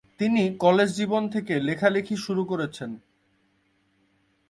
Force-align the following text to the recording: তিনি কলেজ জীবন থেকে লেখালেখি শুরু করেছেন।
তিনি 0.19 0.43
কলেজ 0.59 0.89
জীবন 0.95 1.23
থেকে 1.29 1.53
লেখালেখি 1.59 2.15
শুরু 2.15 2.43
করেছেন। 2.45 2.91